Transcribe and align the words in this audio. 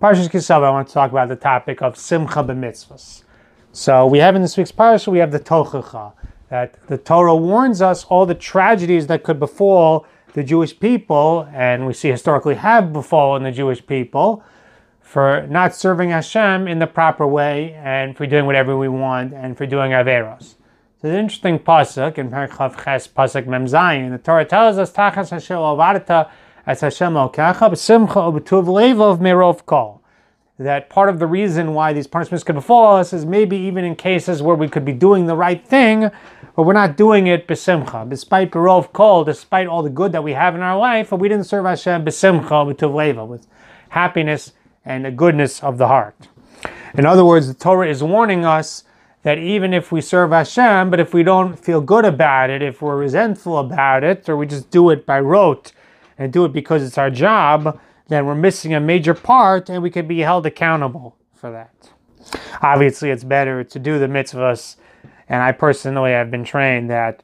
Parshas 0.00 0.28
Kisava, 0.28 0.64
I 0.64 0.70
want 0.70 0.88
to 0.88 0.92
talk 0.92 1.10
about 1.10 1.28
the 1.28 1.36
topic 1.36 1.80
of 1.80 1.96
Simcha 1.96 2.44
b'mitzvahs. 2.44 3.22
So 3.72 4.06
we 4.06 4.18
have 4.18 4.36
in 4.36 4.42
this 4.42 4.54
week's 4.58 4.70
parsha, 4.70 5.08
we 5.08 5.20
have 5.20 5.32
the 5.32 5.40
Tochacha, 5.40 6.12
that 6.50 6.86
the 6.88 6.98
Torah 6.98 7.34
warns 7.34 7.80
us 7.80 8.04
all 8.04 8.26
the 8.26 8.34
tragedies 8.34 9.06
that 9.06 9.22
could 9.22 9.40
befall 9.40 10.04
the 10.34 10.44
Jewish 10.44 10.78
people, 10.78 11.48
and 11.50 11.86
we 11.86 11.94
see 11.94 12.10
historically 12.10 12.56
have 12.56 12.92
befallen 12.92 13.42
the 13.42 13.50
Jewish 13.50 13.86
people, 13.86 14.44
for 15.00 15.46
not 15.48 15.74
serving 15.74 16.10
Hashem 16.10 16.68
in 16.68 16.78
the 16.78 16.86
proper 16.86 17.26
way, 17.26 17.72
and 17.82 18.14
for 18.14 18.26
doing 18.26 18.44
whatever 18.44 18.76
we 18.76 18.88
want, 18.88 19.32
and 19.32 19.56
for 19.56 19.64
doing 19.64 19.92
Averos. 19.92 20.56
So 21.00 21.08
the 21.08 21.18
interesting 21.18 21.58
pasuk 21.58 22.18
in 22.18 22.28
Parachav 22.28 22.84
Ches 22.84 23.08
pasuk 23.08 23.46
Mem 23.46 23.64
Zayin, 23.64 24.10
the 24.10 24.18
Torah 24.18 24.44
tells 24.44 24.76
us 24.76 24.92
Tachas 24.92 25.30
Hashem 25.30 25.56
Avarta 25.56 26.28
as 26.66 26.80
Hashem 26.80 27.14
Okecha 27.14 27.54
b'simcha 27.70 28.08
u'b'tuv 28.08 28.66
levov 28.66 29.18
merov 29.18 29.64
kol. 29.66 30.02
That 30.58 30.90
part 30.90 31.08
of 31.08 31.18
the 31.18 31.26
reason 31.26 31.74
why 31.74 31.92
these 31.92 32.06
punishments 32.06 32.42
could 32.42 32.56
befall 32.56 32.96
us 32.96 33.12
is 33.12 33.24
maybe 33.24 33.56
even 33.56 33.84
in 33.84 33.94
cases 33.94 34.42
where 34.42 34.56
we 34.56 34.68
could 34.68 34.84
be 34.84 34.92
doing 34.92 35.26
the 35.26 35.36
right 35.36 35.64
thing, 35.64 36.10
but 36.56 36.62
we're 36.62 36.72
not 36.72 36.96
doing 36.96 37.28
it 37.28 37.46
b'simcha, 37.46 38.08
despite 38.08 38.50
berov 38.50 38.92
kol, 38.92 39.22
despite 39.22 39.68
all 39.68 39.82
the 39.82 39.90
good 39.90 40.10
that 40.12 40.24
we 40.24 40.32
have 40.32 40.54
in 40.54 40.62
our 40.62 40.76
life, 40.76 41.10
but 41.10 41.20
we 41.20 41.28
didn't 41.28 41.44
serve 41.44 41.66
Hashem 41.66 42.04
b'simcha 42.04 42.48
b'tuv 42.48 42.94
leva, 42.94 43.24
with 43.24 43.46
happiness 43.90 44.52
and 44.84 45.04
the 45.04 45.10
goodness 45.10 45.62
of 45.62 45.78
the 45.78 45.86
heart. 45.86 46.16
In 46.94 47.06
other 47.06 47.24
words, 47.24 47.46
the 47.46 47.54
Torah 47.54 47.88
is 47.88 48.02
warning 48.02 48.44
us 48.44 48.82
that 49.22 49.38
even 49.38 49.74
if 49.74 49.92
we 49.92 50.00
serve 50.00 50.30
Hashem, 50.30 50.90
but 50.90 50.98
if 50.98 51.12
we 51.12 51.22
don't 51.22 51.58
feel 51.58 51.80
good 51.80 52.04
about 52.04 52.48
it, 52.48 52.62
if 52.62 52.80
we're 52.80 52.96
resentful 52.96 53.58
about 53.58 54.02
it, 54.02 54.28
or 54.28 54.36
we 54.36 54.46
just 54.46 54.70
do 54.70 54.90
it 54.90 55.04
by 55.04 55.20
rote, 55.20 55.72
and 56.18 56.32
do 56.32 56.44
it 56.44 56.52
because 56.52 56.82
it's 56.82 56.98
our 56.98 57.10
job, 57.10 57.78
then 58.08 58.26
we're 58.26 58.34
missing 58.34 58.74
a 58.74 58.80
major 58.80 59.14
part 59.14 59.68
and 59.68 59.82
we 59.82 59.90
can 59.90 60.06
be 60.06 60.20
held 60.20 60.46
accountable 60.46 61.16
for 61.34 61.50
that. 61.50 61.90
Obviously, 62.62 63.10
it's 63.10 63.24
better 63.24 63.62
to 63.62 63.78
do 63.78 63.98
the 63.98 64.06
mitzvahs, 64.06 64.76
and 65.28 65.42
I 65.42 65.52
personally 65.52 66.12
have 66.12 66.30
been 66.30 66.44
trained 66.44 66.90
that 66.90 67.22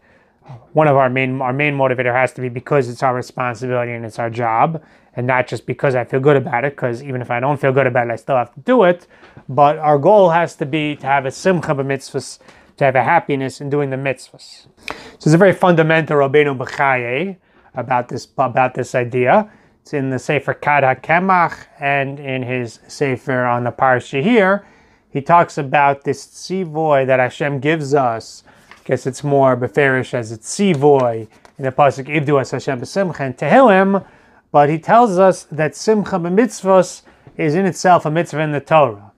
one 0.73 0.89
of 0.89 0.97
our 0.97 1.09
main 1.09 1.41
our 1.41 1.53
main 1.53 1.75
motivator 1.75 2.13
has 2.13 2.33
to 2.35 2.41
be 2.41 2.49
because 2.49 2.89
it's 2.89 3.03
our 3.03 3.15
responsibility 3.15 3.93
and 3.93 4.05
it's 4.05 4.19
our 4.19 4.31
job, 4.31 4.83
and 5.17 5.27
not 5.27 5.47
just 5.47 5.67
because 5.67 5.95
I 5.95 6.05
feel 6.05 6.21
good 6.21 6.37
about 6.37 6.65
it. 6.65 6.75
Because 6.75 7.03
even 7.03 7.23
if 7.23 7.31
I 7.31 7.41
don't 7.41 7.61
feel 7.61 7.73
good 7.73 7.87
about 7.87 8.09
it, 8.09 8.13
I 8.13 8.17
still 8.17 8.37
have 8.37 8.53
to 8.55 8.61
do 8.61 8.85
it. 8.85 9.07
But 9.49 9.79
our 9.79 9.99
goal 9.99 10.31
has 10.31 10.55
to 10.57 10.67
be 10.67 10.97
to 10.97 11.07
have 11.07 11.27
a 11.27 11.31
simcha 11.31 11.75
b'mitzvahs, 11.75 12.39
to 12.77 12.85
have 12.85 12.97
a 12.97 13.03
happiness 13.03 13.61
in 13.61 13.71
doing 13.71 13.91
the 13.91 13.97
mitzvahs. 13.97 14.67
So 14.87 14.95
it's 15.17 15.35
a 15.35 15.39
very 15.39 15.53
fundamental 15.53 16.17
Rabbeinu 16.17 16.57
Bechaye 16.57 17.37
about 17.75 18.09
this 18.09 18.29
about 18.39 18.75
this 18.75 18.95
idea. 18.95 19.51
It's 19.83 19.95
in 19.95 20.11
the 20.11 20.19
Sefer 20.19 20.55
Kad 20.55 20.85
HaKemach 20.85 21.67
and 21.81 22.21
in 22.21 22.43
his 22.43 22.79
Sefer 22.87 23.45
on 23.45 23.65
the 23.65 23.73
Parsha 23.73 24.23
here. 24.23 24.67
He 25.11 25.21
talks 25.21 25.59
about 25.59 26.05
this 26.05 26.27
tzivoy 26.27 27.07
that 27.07 27.21
Hashem 27.21 27.59
gives 27.61 27.93
us. 27.93 28.45
I 28.71 28.75
guess 28.85 29.07
it's 29.07 29.23
more 29.23 29.57
beferish 29.57 30.15
as 30.15 30.33
it's 30.33 30.57
tzivoy 30.57 31.29
in 31.59 31.65
the 31.65 31.73
pasuk 31.73 32.07
Ivdu 32.07 32.41
as 32.41 32.51
Hashem 32.51 32.81
b'simcha 32.81 33.21
and 33.21 33.37
Tehillim, 33.37 34.07
but 34.51 34.71
he 34.71 34.79
tells 34.79 35.19
us 35.19 35.45
that 35.45 35.77
simcha 35.77 36.19
b'mitzvos 36.19 37.03
is 37.37 37.55
in 37.55 37.67
itself 37.67 38.07
a 38.07 38.11
mitzvah 38.11 38.41
in 38.41 38.53
the 38.53 38.61
Torah, 38.61 39.13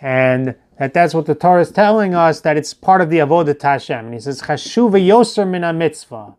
and 0.00 0.54
that 0.78 0.94
that's 0.94 1.14
what 1.14 1.26
the 1.26 1.34
Torah 1.34 1.62
is 1.62 1.72
telling 1.72 2.14
us 2.14 2.40
that 2.42 2.56
it's 2.56 2.72
part 2.72 3.00
of 3.00 3.10
the 3.10 3.18
avodah 3.18 3.60
Hashem. 3.60 4.06
And 4.06 4.14
he 4.14 4.20
says 4.20 4.42
chashuva 4.42 5.04
yoser 5.04 5.48
min 5.48 5.76
mitzvah 5.76 6.34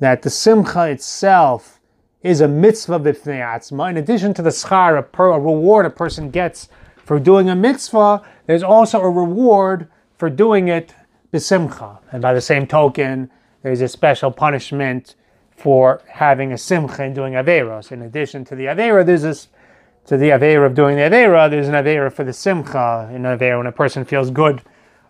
that 0.00 0.22
the 0.22 0.30
simcha 0.30 0.88
itself 0.90 1.80
is 2.22 2.40
a 2.40 2.48
mitzvah 2.48 2.98
b'fnei 2.98 3.40
atzma. 3.40 3.90
In 3.90 3.96
addition 3.96 4.34
to 4.34 4.42
the 4.42 4.50
schar, 4.50 4.98
a, 4.98 5.02
per, 5.02 5.30
a 5.30 5.38
reward 5.38 5.86
a 5.86 5.90
person 5.90 6.30
gets 6.30 6.68
for 6.96 7.20
doing 7.20 7.50
a 7.50 7.54
mitzvah, 7.54 8.22
there's 8.46 8.62
also 8.62 9.00
a 9.00 9.10
reward 9.10 9.88
for 10.16 10.30
doing 10.30 10.68
it 10.68 10.94
b'simcha. 11.32 11.98
And 12.12 12.22
by 12.22 12.32
the 12.32 12.40
same 12.40 12.66
token, 12.66 13.30
there's 13.62 13.80
a 13.80 13.88
special 13.88 14.30
punishment 14.30 15.14
for 15.56 16.02
having 16.08 16.52
a 16.52 16.58
simcha 16.58 17.02
and 17.02 17.14
doing 17.14 17.34
averos. 17.34 17.92
In 17.92 18.02
addition 18.02 18.44
to 18.46 18.54
the 18.54 18.64
avera, 18.64 19.04
there's 19.04 19.22
this 19.22 19.48
to 20.06 20.16
the 20.18 20.30
avera 20.30 20.66
of 20.66 20.74
doing 20.74 20.96
the 20.96 21.02
avera, 21.02 21.48
there's 21.48 21.68
an 21.68 21.74
avera 21.74 22.12
for 22.12 22.24
the 22.24 22.32
simcha. 22.32 23.10
In 23.12 23.22
avera, 23.22 23.58
when 23.58 23.66
a 23.66 23.72
person 23.72 24.04
feels 24.04 24.30
good 24.30 24.62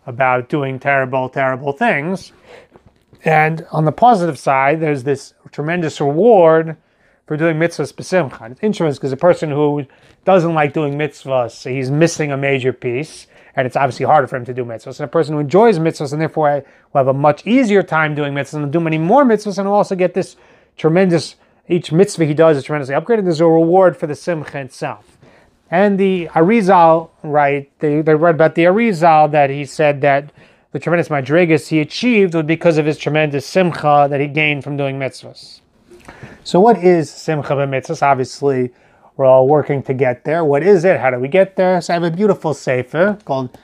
about 0.07 0.49
doing 0.49 0.79
terrible, 0.79 1.29
terrible 1.29 1.73
things, 1.73 2.33
and 3.25 3.67
on 3.73 3.85
the 3.85 3.93
positive 3.93 4.39
side, 4.39 4.81
there's 4.81 5.05
this 5.05 5.35
tremendous 5.51 6.01
reward 6.01 6.77
for 7.27 7.37
doing 7.37 7.57
mitzvahs 7.57 7.93
b'simcha. 7.93 8.51
It's 8.51 8.61
interesting 8.63 9.01
because 9.01 9.13
a 9.13 9.17
person 9.17 9.51
who 9.51 9.87
doesn't 10.25 10.53
like 10.53 10.75
doing 10.75 10.95
mitzvahs, 10.95 11.71
he's 11.71 11.91
missing 11.91 12.33
a 12.33 12.37
major 12.37 12.73
piece, 12.73 13.27
and 13.57 13.67
it's 13.67 13.77
obviously 13.77 14.05
harder 14.05 14.27
for 14.27 14.37
him 14.37 14.45
to 14.45 14.53
do 14.53 14.65
mitzvahs. 14.65 15.01
And 15.01 15.07
a 15.07 15.09
person 15.09 15.35
who 15.35 15.41
enjoys 15.41 15.79
mitzvahs 15.79 16.13
and 16.13 16.21
therefore 16.21 16.65
will 16.93 16.99
have 16.99 17.09
a 17.09 17.15
much 17.15 17.47
easier 17.47 17.83
time 17.83 18.15
doing 18.15 18.35
mitzvahs 18.35 18.63
and 18.63 18.73
do 18.73 18.81
many 18.81 18.99
more 18.99 19.25
mitzvahs, 19.25 19.59
and 19.59 19.67
will 19.69 19.75
also 19.75 19.97
get 19.97 20.13
this 20.13 20.37
tremendous, 20.77 21.37
each 21.69 21.93
mitzvah 21.93 22.27
he 22.27 22.35
does 22.35 22.59
is 22.59 22.65
tremendously 22.65 22.95
upgraded. 22.95 23.25
There's 23.25 23.41
a 23.41 23.47
reward 23.47 23.97
for 23.97 24.07
the 24.07 24.15
simcha 24.15 24.59
itself. 24.59 25.17
And 25.71 25.99
the 25.99 26.29
Arizal, 26.35 27.11
right, 27.23 27.71
they, 27.79 28.03
they 28.03 28.15
read 28.15 28.35
about 28.35 28.55
the 28.55 28.65
Arizal 28.65 29.31
that 29.33 29.49
he 29.49 29.65
said 29.65 30.03
that 30.03 30.31
the 30.75 30.81
tremendous 30.81 31.09
madrigas 31.09 31.69
he 31.69 31.79
achieved 31.79 32.35
was 32.35 32.43
because 32.43 32.79
of 32.79 32.85
his 32.85 32.99
tremendous 32.99 33.47
simcha 33.47 34.09
that 34.11 34.21
he 34.21 34.27
gained 34.27 34.65
from 34.65 34.77
doing 34.77 34.99
mitzvahs. 34.99 35.61
So, 36.43 36.59
what 36.59 36.79
is 36.83 37.09
simcha 37.09 37.53
b'mitzvahs? 37.55 38.03
Obviously, 38.03 38.73
we're 39.17 39.25
all 39.25 39.47
working 39.47 39.85
to 39.85 39.95
get 39.95 40.25
there. 40.25 40.45
What 40.45 40.65
is 40.65 40.85
it? 40.85 40.99
How 40.99 41.11
do 41.11 41.21
we 41.21 41.29
get 41.29 41.55
there? 41.55 41.81
So, 41.81 41.93
I 41.93 41.95
have 41.95 42.03
a 42.03 42.11
beautiful 42.11 42.55
sefer 42.55 43.17
called. 43.25 43.57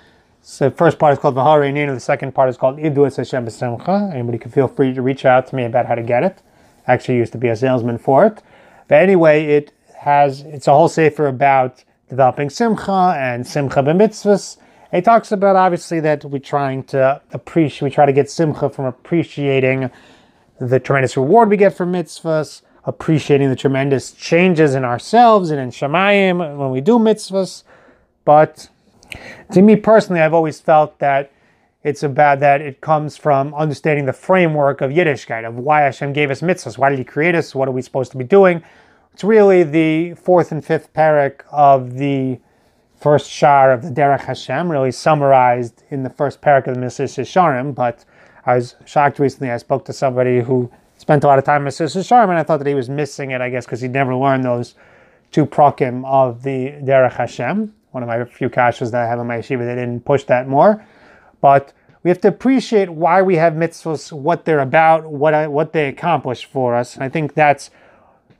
So 0.42 0.70
the 0.70 0.76
first 0.76 1.00
part 1.00 1.12
is 1.12 1.18
called 1.18 1.34
Vahari 1.34 1.72
Nino. 1.72 1.92
The 1.92 2.00
second 2.00 2.32
part 2.32 2.48
is 2.48 2.56
called 2.56 2.78
Idu 2.78 3.14
Hashem 3.14 3.44
B'Simcha. 3.44 4.14
Anybody 4.14 4.38
can 4.38 4.52
feel 4.52 4.68
free 4.68 4.94
to 4.94 5.02
reach 5.02 5.24
out 5.24 5.48
to 5.48 5.56
me 5.56 5.64
about 5.64 5.86
how 5.86 5.96
to 5.96 6.02
get 6.02 6.22
it. 6.22 6.40
I 6.86 6.92
actually 6.92 7.16
used 7.16 7.32
to 7.32 7.38
be 7.38 7.48
a 7.48 7.56
salesman 7.56 7.98
for 7.98 8.24
it. 8.24 8.40
But 8.86 9.02
anyway, 9.02 9.46
it 9.46 9.72
has 9.98 10.42
it's 10.42 10.68
a 10.68 10.72
whole 10.72 10.88
sefer 10.88 11.26
about 11.26 11.82
developing 12.08 12.50
simcha 12.50 13.16
and 13.18 13.44
simcha 13.44 13.82
b'mitzvahs 13.82 14.58
he 14.92 15.00
talks 15.00 15.32
about 15.32 15.56
obviously 15.56 16.00
that 16.00 16.24
we're 16.24 16.38
trying 16.38 16.82
to 16.84 17.20
appreciate, 17.32 17.82
we 17.82 17.90
try 17.90 18.06
to 18.06 18.12
get 18.12 18.30
simcha 18.30 18.68
from 18.70 18.86
appreciating 18.86 19.90
the 20.60 20.80
tremendous 20.80 21.16
reward 21.16 21.48
we 21.48 21.56
get 21.56 21.74
from 21.74 21.92
mitzvahs, 21.92 22.62
appreciating 22.84 23.48
the 23.50 23.56
tremendous 23.56 24.12
changes 24.12 24.74
in 24.74 24.84
ourselves 24.84 25.50
and 25.50 25.60
in 25.60 25.70
Shemayim 25.70 26.58
when 26.58 26.70
we 26.70 26.80
do 26.80 26.98
mitzvahs. 26.98 27.62
But 28.24 28.68
to 29.52 29.62
me 29.62 29.76
personally, 29.76 30.20
I've 30.20 30.34
always 30.34 30.60
felt 30.60 30.98
that 30.98 31.32
it's 31.82 32.02
about 32.02 32.40
that 32.40 32.60
it 32.60 32.80
comes 32.80 33.16
from 33.16 33.54
understanding 33.54 34.04
the 34.04 34.12
framework 34.12 34.82
of 34.82 34.90
Yiddishkeit, 34.90 35.46
of 35.46 35.56
why 35.56 35.82
Hashem 35.82 36.12
gave 36.12 36.30
us 36.30 36.42
mitzvahs. 36.42 36.76
Why 36.76 36.90
did 36.90 36.98
He 36.98 37.04
create 37.04 37.34
us? 37.34 37.54
What 37.54 37.68
are 37.68 37.72
we 37.72 37.80
supposed 37.80 38.12
to 38.12 38.18
be 38.18 38.24
doing? 38.24 38.62
It's 39.14 39.24
really 39.24 39.62
the 39.62 40.14
fourth 40.14 40.52
and 40.52 40.64
fifth 40.64 40.92
parak 40.92 41.40
of 41.50 41.94
the 41.94 42.38
first 43.00 43.30
shar 43.30 43.72
of 43.72 43.82
the 43.82 43.90
Derech 43.90 44.24
Hashem, 44.24 44.70
really 44.70 44.92
summarized 44.92 45.82
in 45.90 46.02
the 46.02 46.10
first 46.10 46.40
parak 46.40 46.66
of 46.66 46.74
the 46.74 46.80
Mesillas 46.80 47.18
Yesharim. 47.18 47.74
But 47.74 48.04
I 48.46 48.56
was 48.56 48.76
shocked 48.84 49.18
recently. 49.18 49.50
I 49.50 49.56
spoke 49.56 49.84
to 49.86 49.92
somebody 49.92 50.40
who 50.40 50.70
spent 50.98 51.24
a 51.24 51.26
lot 51.26 51.38
of 51.38 51.44
time 51.44 51.62
in 51.62 51.68
Mesillas 51.68 51.96
Yesharim, 51.96 52.28
and 52.28 52.38
I 52.38 52.42
thought 52.42 52.58
that 52.58 52.66
he 52.66 52.74
was 52.74 52.88
missing 52.88 53.30
it. 53.30 53.40
I 53.40 53.48
guess 53.50 53.64
because 53.64 53.80
he'd 53.80 53.92
never 53.92 54.14
learned 54.14 54.44
those 54.44 54.74
two 55.32 55.46
prakim 55.46 56.04
of 56.04 56.42
the 56.42 56.72
Derech 56.82 57.14
Hashem. 57.14 57.74
One 57.92 58.02
of 58.02 58.08
my 58.08 58.24
few 58.24 58.50
kashas 58.50 58.92
that 58.92 59.02
I 59.02 59.06
have 59.06 59.18
in 59.18 59.26
my 59.26 59.38
yeshiva, 59.38 59.66
they 59.66 59.74
didn't 59.74 60.04
push 60.04 60.24
that 60.24 60.46
more. 60.46 60.84
But 61.40 61.72
we 62.02 62.10
have 62.10 62.20
to 62.20 62.28
appreciate 62.28 62.88
why 62.88 63.20
we 63.22 63.36
have 63.36 63.54
mitzvahs, 63.54 64.12
what 64.12 64.44
they're 64.44 64.60
about, 64.60 65.06
what 65.06 65.34
I, 65.34 65.48
what 65.48 65.72
they 65.72 65.88
accomplish 65.88 66.44
for 66.44 66.74
us. 66.74 66.94
And 66.94 67.04
I 67.04 67.08
think 67.08 67.34
that's 67.34 67.70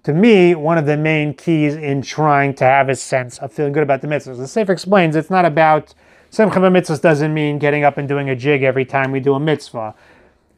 to 0.05 0.13
me, 0.13 0.55
one 0.55 0.79
of 0.79 0.87
the 0.87 0.97
main 0.97 1.35
keys 1.35 1.75
in 1.75 2.03
trying 2.03 2.55
to 2.55 2.65
have 2.65 2.89
a 2.89 2.97
sense 2.97 3.39
of 3.39 3.53
feeling 3.53 3.73
good 3.73 3.83
about 3.83 4.01
the 4.01 4.09
mitzvahs. 4.09 4.39
The 4.39 4.49
Sefer 4.49 4.73
explains 4.73 5.15
it's 5.15 5.31
not 5.31 5.45
about 5.45 5.95
Simcha 6.31 6.59
mitzvahs 6.61 7.01
doesn't 7.01 7.35
mean 7.35 7.59
getting 7.59 7.85
up 7.85 7.99
and 7.99 8.09
doing 8.09 8.31
a 8.31 8.37
jig 8.37 8.63
every 8.63 8.85
time 8.85 9.11
we 9.11 9.21
do 9.21 9.35
a 9.35 9.41
mitzvah. 9.41 9.95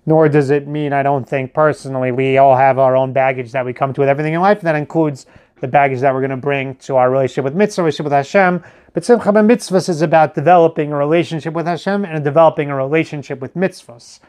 Nor 0.05 0.29
does 0.29 0.51
it 0.51 0.67
mean, 0.67 0.93
I 0.93 1.03
don't 1.03 1.29
think 1.29 1.55
personally, 1.55 2.13
we 2.13 2.37
all 2.37 2.57
have 2.57 2.79
our 2.79 2.95
own 2.95 3.13
baggage 3.13 3.53
that 3.53 3.65
we 3.65 3.73
come 3.73 3.93
to 3.95 4.01
with 4.01 4.09
everything 4.09 4.35
in 4.35 4.41
life. 4.41 4.59
and 4.59 4.67
That 4.67 4.75
includes 4.75 5.27
the 5.61 5.69
baggage 5.69 6.01
that 6.01 6.13
we're 6.13 6.21
going 6.21 6.31
to 6.31 6.37
bring 6.37 6.75
to 6.77 6.97
our 6.97 7.11
relationship 7.11 7.45
with 7.45 7.55
mitzvah, 7.55 7.83
relationship 7.83 8.05
with 8.05 8.13
Hashem. 8.13 8.63
But 8.93 9.05
Simcha 9.05 9.31
mitzvahs 9.31 9.89
is 9.89 10.03
about 10.03 10.35
developing 10.35 10.93
a 10.93 10.97
relationship 10.97 11.55
with 11.55 11.67
Hashem 11.67 12.05
and 12.05 12.23
developing 12.23 12.69
a 12.69 12.77
relationship 12.77 13.41
with 13.41 13.55
mitzvahs. 13.55 14.21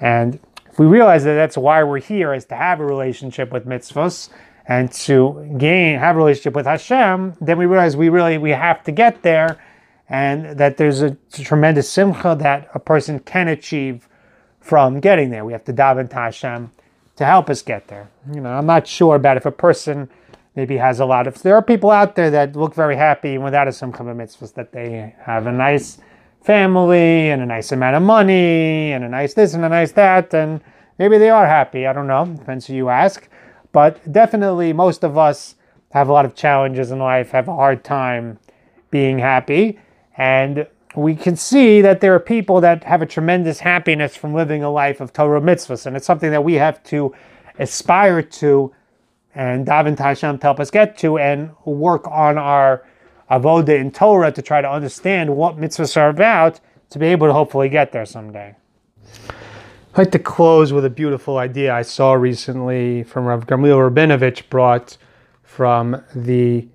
And 0.00 0.40
if 0.72 0.78
we 0.78 0.86
realize 0.86 1.22
that 1.24 1.34
that's 1.34 1.58
why 1.58 1.82
we're 1.82 2.00
here, 2.00 2.32
is 2.32 2.46
to 2.46 2.54
have 2.54 2.80
a 2.80 2.86
relationship 2.86 3.52
with 3.52 3.66
mitzvahs 3.66 4.30
and 4.66 4.90
to 4.92 5.54
gain, 5.58 5.98
have 5.98 6.16
a 6.16 6.18
relationship 6.18 6.54
with 6.54 6.66
Hashem, 6.66 7.36
then 7.40 7.58
we 7.58 7.66
realize 7.66 7.94
we 7.96 8.08
really 8.08 8.38
we 8.38 8.50
have 8.50 8.82
to 8.84 8.92
get 8.92 9.22
there, 9.22 9.62
and 10.08 10.58
that 10.58 10.78
there's 10.78 11.02
a 11.02 11.16
tremendous 11.30 11.90
simcha 11.90 12.36
that 12.40 12.70
a 12.74 12.78
person 12.78 13.18
can 13.20 13.48
achieve 13.48 14.08
from 14.60 15.00
getting 15.00 15.30
there. 15.30 15.44
We 15.44 15.52
have 15.52 15.64
to 15.64 15.72
daven 15.72 16.08
to 16.10 16.16
Hashem 16.16 16.70
to 17.16 17.24
help 17.24 17.50
us 17.50 17.60
get 17.60 17.88
there. 17.88 18.08
You 18.32 18.40
know, 18.40 18.50
I'm 18.50 18.66
not 18.66 18.86
sure 18.86 19.16
about 19.16 19.36
if 19.36 19.44
a 19.44 19.52
person 19.52 20.08
maybe 20.56 20.78
has 20.78 21.00
a 21.00 21.04
lot 21.04 21.26
of. 21.26 21.42
There 21.42 21.54
are 21.54 21.62
people 21.62 21.90
out 21.90 22.14
there 22.14 22.30
that 22.30 22.56
look 22.56 22.74
very 22.74 22.96
happy 22.96 23.36
without 23.36 23.68
a 23.68 23.72
simcha 23.72 24.02
mitzvahs, 24.02 24.54
that 24.54 24.72
they 24.72 25.14
have 25.18 25.46
a 25.46 25.52
nice 25.52 25.98
family 26.42 27.30
and 27.30 27.40
a 27.42 27.46
nice 27.46 27.72
amount 27.72 27.96
of 27.96 28.02
money 28.02 28.92
and 28.92 29.04
a 29.04 29.08
nice 29.08 29.34
this 29.34 29.54
and 29.54 29.64
a 29.64 29.68
nice 29.68 29.92
that, 29.92 30.34
and 30.34 30.60
maybe 30.98 31.18
they 31.18 31.30
are 31.30 31.46
happy. 31.46 31.86
I 31.86 31.92
don't 31.92 32.06
know, 32.06 32.26
depends 32.26 32.66
who 32.66 32.74
you 32.74 32.88
ask. 32.88 33.28
But 33.72 34.12
definitely, 34.12 34.72
most 34.72 35.02
of 35.02 35.16
us 35.16 35.54
have 35.92 36.08
a 36.08 36.12
lot 36.12 36.24
of 36.24 36.34
challenges 36.34 36.90
in 36.90 36.98
life, 36.98 37.30
have 37.30 37.48
a 37.48 37.54
hard 37.54 37.84
time 37.84 38.38
being 38.90 39.18
happy. 39.18 39.78
And 40.16 40.66
we 40.94 41.14
can 41.14 41.36
see 41.36 41.80
that 41.80 42.00
there 42.00 42.14
are 42.14 42.20
people 42.20 42.60
that 42.60 42.84
have 42.84 43.00
a 43.00 43.06
tremendous 43.06 43.60
happiness 43.60 44.14
from 44.14 44.34
living 44.34 44.62
a 44.62 44.70
life 44.70 45.00
of 45.00 45.12
Torah 45.12 45.40
mitzvahs. 45.40 45.86
And 45.86 45.96
it's 45.96 46.06
something 46.06 46.30
that 46.30 46.44
we 46.44 46.54
have 46.54 46.82
to 46.84 47.14
aspire 47.58 48.22
to 48.22 48.74
and 49.34 49.66
daven 49.66 49.98
Hashem 49.98 50.38
to 50.38 50.46
help 50.46 50.60
us 50.60 50.70
get 50.70 50.98
to 50.98 51.18
and 51.18 51.52
work 51.64 52.06
on 52.08 52.36
our 52.36 52.84
avoda 53.32 53.78
in 53.78 53.90
Torah 53.90 54.30
to 54.32 54.42
try 54.42 54.60
to 54.60 54.70
understand 54.70 55.36
what 55.36 55.56
mitzvahs 55.56 55.96
are 55.96 56.08
about 56.08 56.60
to 56.90 56.98
be 56.98 57.06
able 57.06 57.26
to 57.26 57.32
hopefully 57.32 57.68
get 57.68 57.92
there 57.92 58.04
someday. 58.04 58.54
I'd 59.94 59.98
like 59.98 60.10
to 60.12 60.18
close 60.18 60.72
with 60.72 60.84
a 60.84 60.90
beautiful 60.90 61.38
idea 61.38 61.74
I 61.74 61.82
saw 61.82 62.12
recently 62.14 63.02
from 63.02 63.24
Rav 63.24 63.46
Gamliel 63.46 63.90
Rabinovich 63.90 64.48
brought 64.48 64.96
from 65.42 66.02
the 66.14 66.68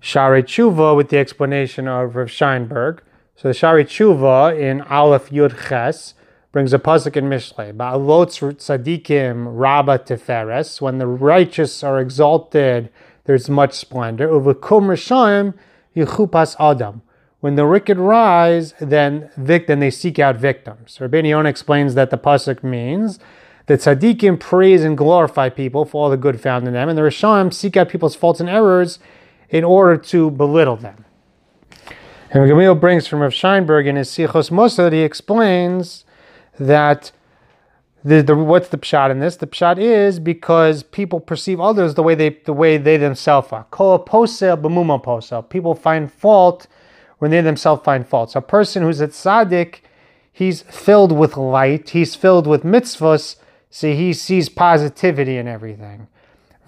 Shari 0.00 0.42
Tshuva 0.42 0.94
with 0.96 1.08
the 1.08 1.18
explanation 1.18 1.88
of 1.88 2.16
Rav 2.16 2.28
Scheinberg. 2.28 3.00
So 3.36 3.48
the 3.48 3.54
Shari 3.54 3.84
Tshuva 3.84 4.58
in 4.58 4.82
Aleph 4.82 5.30
Yud 5.30 5.68
Ches 5.68 6.14
brings 6.52 6.72
a 6.72 6.78
pasuk 6.78 7.16
in 7.16 7.24
Mishlei. 7.24 7.72
Ba'alot 7.72 8.54
tzadikim 8.56 9.46
rabba 9.58 9.98
teferes. 9.98 10.80
When 10.80 10.98
the 10.98 11.06
righteous 11.06 11.82
are 11.82 11.98
exalted, 11.98 12.90
there's 13.24 13.48
much 13.48 13.72
splendor. 13.72 14.28
Uvekum 14.28 14.86
rishayim 14.86 15.54
yichupas 15.96 16.56
adam. 16.58 17.02
When 17.40 17.56
the 17.56 17.66
wicked 17.66 17.98
rise, 17.98 18.74
then 18.80 19.30
then 19.36 19.80
they 19.80 19.90
seek 19.90 20.18
out 20.18 20.36
victims. 20.36 20.98
Rabbeinu 20.98 21.28
Yonah 21.28 21.48
explains 21.48 21.94
that 21.94 22.10
the 22.10 22.16
pasuk 22.16 22.62
means 22.62 23.18
the 23.66 23.74
tzaddikim 23.74 24.40
praise 24.40 24.84
and 24.84 24.96
glorify 24.96 25.48
people 25.48 25.84
for 25.84 26.04
all 26.04 26.10
the 26.10 26.16
good 26.16 26.40
found 26.40 26.66
in 26.66 26.74
them, 26.74 26.88
and 26.88 26.98
the 26.98 27.02
Rishayim 27.02 27.52
seek 27.52 27.76
out 27.76 27.88
people's 27.88 28.14
faults 28.14 28.40
and 28.40 28.48
errors 28.48 28.98
in 29.48 29.64
order 29.64 29.96
to 29.96 30.30
belittle 30.30 30.76
them. 30.76 31.04
And 32.30 32.50
Gamliel 32.50 32.80
brings 32.80 33.06
from 33.06 33.20
Rav 33.20 33.32
Scheinberg 33.32 33.86
in 33.86 33.96
his 33.96 34.08
Sichos 34.08 34.50
Musa 34.50 34.82
that 34.82 34.92
he 34.92 35.00
explains 35.00 36.04
that 36.58 37.12
the, 38.04 38.22
the, 38.22 38.36
what's 38.36 38.68
the 38.68 38.78
pshat 38.78 39.10
in 39.10 39.20
this? 39.20 39.36
The 39.36 39.46
pshat 39.46 39.78
is 39.78 40.20
because 40.20 40.82
people 40.82 41.20
perceive 41.20 41.60
others 41.60 41.94
the 41.94 42.02
way 42.02 42.14
they 42.14 42.30
the 42.30 42.52
way 42.52 42.76
they 42.76 42.96
themselves 42.96 43.52
are. 43.52 43.64
Kol 43.70 43.98
posel 44.04 44.60
b'muma 44.60 45.02
posel. 45.02 45.48
People 45.48 45.74
find 45.74 46.12
fault 46.12 46.66
when 47.18 47.30
they 47.30 47.40
themselves 47.40 47.82
find 47.82 48.06
fault. 48.06 48.32
So 48.32 48.38
a 48.38 48.42
person 48.42 48.82
who's 48.82 49.00
a 49.00 49.08
tzaddik, 49.08 49.80
he's 50.32 50.62
filled 50.62 51.12
with 51.12 51.36
light. 51.36 51.90
He's 51.90 52.14
filled 52.14 52.46
with 52.46 52.62
mitzvahs 52.62 53.36
See, 53.74 53.96
he 53.96 54.12
sees 54.12 54.48
positivity 54.48 55.36
in 55.36 55.48
everything. 55.48 56.06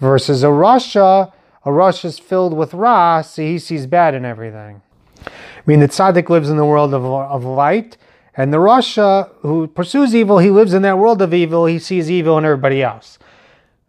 Versus 0.01 0.43
a 0.43 0.47
Rasha, 0.47 1.31
a 1.63 1.69
is 2.05 2.19
filled 2.19 2.51
with 2.51 2.73
Ra, 2.73 3.21
see, 3.21 3.53
he 3.53 3.59
sees 3.59 3.87
bad 3.87 4.13
in 4.13 4.25
everything. 4.25 4.81
I 5.25 5.31
mean, 5.65 5.79
the 5.79 5.87
tzaddik 5.87 6.27
lives 6.27 6.49
in 6.49 6.57
the 6.57 6.65
world 6.65 6.93
of, 6.93 7.05
of 7.05 7.45
light, 7.45 7.95
and 8.37 8.53
the 8.53 8.57
Rasha 8.57 9.29
who 9.41 9.67
pursues 9.67 10.15
evil, 10.15 10.37
he 10.37 10.51
lives 10.51 10.73
in 10.73 10.83
that 10.83 10.97
world 10.97 11.21
of 11.21 11.33
evil, 11.33 11.65
he 11.65 11.79
sees 11.79 12.09
evil 12.09 12.37
in 12.37 12.45
everybody 12.45 12.83
else. 12.83 13.17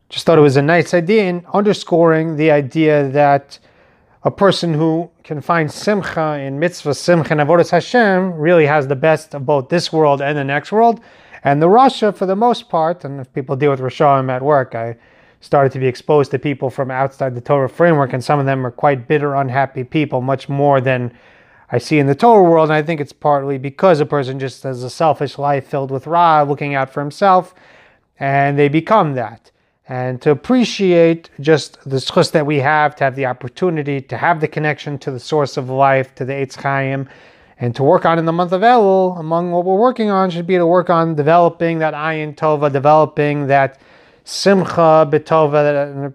Just 0.09 0.25
thought 0.25 0.39
it 0.39 0.43
was 0.43 0.57
a 0.57 0.63
nice 0.63 0.95
idea 0.95 1.25
in 1.25 1.45
underscoring 1.53 2.37
the 2.37 2.51
idea 2.51 3.09
that 3.11 3.59
a 4.25 4.31
person 4.31 4.73
who 4.73 5.11
can 5.23 5.43
find 5.43 5.71
simcha 5.71 6.39
in 6.41 6.59
mitzvah, 6.59 6.95
simcha, 6.95 7.33
and 7.33 7.41
avodas 7.41 7.71
Hashem 7.71 8.33
really 8.33 8.67
has 8.67 8.89
the 8.89 8.97
best 8.97 9.35
of 9.35 9.45
both 9.45 9.69
this 9.69 9.93
world 9.93 10.23
and 10.23 10.37
the 10.37 10.45
next 10.45 10.73
world. 10.73 11.01
And 11.45 11.63
the 11.63 11.69
Rasha, 11.69 12.17
for 12.17 12.27
the 12.27 12.35
most 12.35 12.69
part, 12.69 13.05
and 13.05 13.21
if 13.21 13.33
people 13.33 13.55
deal 13.55 13.71
with 13.71 13.81
Rasham 13.81 14.31
at 14.31 14.43
work, 14.43 14.75
I 14.75 14.97
started 15.41 15.73
to 15.73 15.79
be 15.79 15.87
exposed 15.87 16.31
to 16.33 16.39
people 16.39 16.69
from 16.69 16.91
outside 16.91 17.35
the 17.35 17.41
Torah 17.41 17.69
framework, 17.69 18.13
and 18.13 18.25
some 18.25 18.41
of 18.41 18.47
them 18.47 18.67
are 18.67 18.71
quite 18.71 19.07
bitter, 19.07 19.35
unhappy 19.35 19.85
people, 19.85 20.21
much 20.21 20.49
more 20.49 20.81
than 20.81 21.13
I 21.71 21.79
see 21.79 21.99
in 21.99 22.07
the 22.07 22.15
Torah 22.15 22.43
world. 22.43 22.71
And 22.71 22.77
I 22.77 22.83
think 22.83 23.01
it's 23.01 23.13
partly 23.13 23.59
because 23.59 24.01
a 24.01 24.07
person 24.07 24.39
just 24.39 24.63
has 24.63 24.83
a 24.83 24.91
selfish 24.91 25.39
life 25.39 25.67
filled 25.67 25.91
with 25.91 26.07
Ra, 26.07 26.43
looking 26.43 26.75
out 26.75 26.91
for 26.91 27.01
himself, 27.01 27.55
and 28.19 28.59
they 28.59 28.69
become 28.69 29.15
that. 29.15 29.51
And 29.89 30.21
to 30.23 30.31
appreciate 30.31 31.31
just 31.41 31.79
the 31.89 31.97
schus 31.97 32.31
that 32.33 32.45
we 32.45 32.59
have, 32.59 32.95
to 32.97 33.05
have 33.05 33.17
the 33.17 33.27
opportunity 33.27 34.03
to 34.03 34.17
have 34.19 34.41
the 34.41 34.49
connection 34.49 34.99
to 34.99 35.11
the 35.11 35.21
source 35.21 35.57
of 35.57 35.71
life, 35.71 36.15
to 36.17 36.25
the 36.27 36.35
Eitz 36.35 36.57
Chaim, 36.57 37.09
and 37.59 37.75
to 37.75 37.83
work 37.83 38.05
on 38.05 38.19
in 38.19 38.27
the 38.27 38.33
month 38.33 38.53
of 38.53 38.61
Elul, 38.61 39.19
among 39.19 39.51
what 39.51 39.65
we're 39.65 39.79
working 39.79 40.11
on, 40.11 40.31
should 40.31 40.47
be 40.47 40.57
to 40.57 40.67
work 40.67 40.91
on 40.91 41.15
developing 41.15 41.79
that 41.79 41.95
ayin 41.95 42.37
tova, 42.37 42.71
developing 42.71 43.47
that 43.47 43.81
simcha 44.25 45.09
betova, 45.11 45.53
that, 45.53 46.07
uh, 46.07 46.11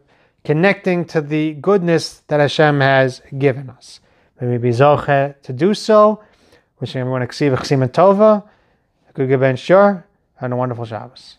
connecting 0.45 1.03
to 1.06 1.19
the 1.19 1.53
goodness 1.56 2.21
that 2.27 2.39
Hashem 2.39 2.79
has 2.79 3.21
given 3.38 3.69
us. 3.71 3.99
We 4.44 4.57
be 4.57 4.72
zoche 4.72 5.42
to 5.42 5.54
do 5.54 5.74
so. 5.74 6.22
Wishing 6.81 7.00
everyone 7.00 7.22
a 7.22 7.28
ksiva 7.28 7.56
chsima 7.57 7.88
tova, 7.88 8.44
a 9.07 9.13
good 9.13 9.40
ben 9.40 9.56
shur, 9.56 10.04
and 10.42 10.51
a 10.51 10.56
wonderful 10.57 10.84
Shabbos. 10.84 11.38